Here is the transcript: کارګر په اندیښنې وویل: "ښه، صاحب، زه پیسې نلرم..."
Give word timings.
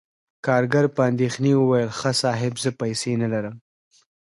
کارګر 0.45 0.85
په 0.95 1.01
اندیښنې 1.09 1.51
وویل: 1.55 1.89
"ښه، 1.99 2.11
صاحب، 2.21 2.53
زه 2.63 2.69
پیسې 2.81 3.11
نلرم..." 3.21 3.55